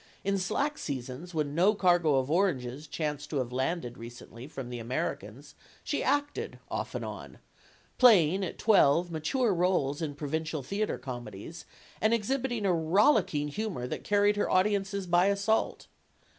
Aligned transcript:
In 0.23 0.39
slack 0.39 0.79
seasons, 0.79 1.35
when 1.35 1.53
no 1.53 1.75
cargo 1.75 2.15
of 2.15 2.31
oranges 2.31 2.87
chanced 2.87 3.29
to 3.29 3.37
have 3.37 3.51
landed 3.51 3.99
recently 3.99 4.47
from 4.47 4.69
the 4.71 4.79
Americas, 4.79 5.53
she 5.83 6.01
acted, 6.01 6.57
off 6.71 6.95
and 6.95 7.05
on; 7.05 7.37
playing, 7.99 8.43
at 8.43 8.57
twelve, 8.57 9.11
mature 9.11 9.53
roles 9.53 10.01
in 10.01 10.15
provincial 10.15 10.63
theater 10.63 10.97
comedies, 10.97 11.65
and 12.01 12.15
ex 12.15 12.29
hibiting 12.29 12.65
a 12.65 12.73
rollicking 12.73 13.49
humor 13.49 13.85
that 13.85 14.03
carried 14.03 14.37
her 14.37 14.49
audiences 14.49 15.05
by 15.05 15.27
assaut. 15.27 15.85